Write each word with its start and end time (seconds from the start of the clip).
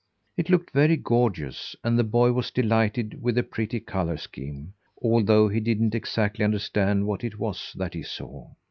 It 0.35 0.49
looked 0.49 0.71
very 0.73 0.97
gorgeous, 0.97 1.75
and 1.83 1.95
the 1.95 2.03
boy 2.03 2.31
was 2.31 2.49
delighted 2.49 3.21
with 3.21 3.35
the 3.35 3.43
pretty 3.43 3.79
colour 3.79 4.17
scheme, 4.17 4.73
although 4.99 5.47
he 5.47 5.59
didn't 5.59 5.93
exactly 5.93 6.43
understand 6.43 7.05
what 7.05 7.23
it 7.23 7.37
was 7.37 7.71
that 7.77 7.93
he 7.93 8.01
saw. 8.01 8.49